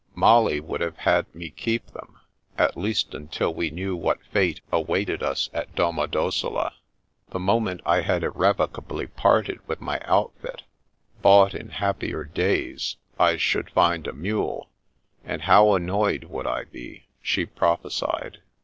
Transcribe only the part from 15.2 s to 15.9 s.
and how